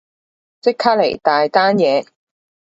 [0.61, 2.03] 即刻嚟，大單嘢